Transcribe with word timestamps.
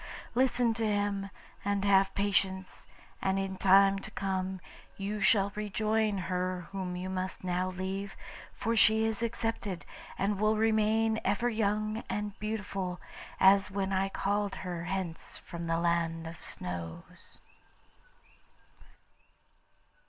Listen 0.33 0.73
to 0.73 0.83
him, 0.87 1.29
and 1.63 1.85
have 1.85 2.15
patience, 2.15 2.87
and 3.21 3.37
in 3.37 3.55
time 3.55 3.99
to 3.99 4.09
come 4.09 4.59
you 4.97 5.21
shall 5.21 5.51
rejoin 5.53 6.17
her 6.17 6.67
whom 6.71 6.95
you 6.95 7.07
must 7.07 7.43
now 7.43 7.69
leave, 7.69 8.17
for 8.51 8.75
she 8.75 9.05
is 9.05 9.21
accepted, 9.21 9.85
and 10.17 10.39
will 10.39 10.57
remain 10.57 11.19
ever 11.23 11.49
young 11.51 12.01
and 12.09 12.33
beautiful, 12.39 12.99
as 13.39 13.69
when 13.69 13.93
I 13.93 14.09
called 14.09 14.55
her 14.65 14.85
hence 14.85 15.37
from 15.37 15.67
the 15.67 15.77
Land 15.77 16.25
of 16.25 16.43
Snows. 16.43 17.41